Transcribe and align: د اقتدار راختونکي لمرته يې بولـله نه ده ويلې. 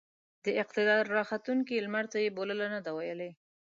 د 0.45 0.45
اقتدار 0.61 1.03
راختونکي 1.17 1.77
لمرته 1.85 2.17
يې 2.23 2.29
بولـله 2.37 2.67
نه 2.75 2.79
ده 2.85 2.91
ويلې. 2.97 3.29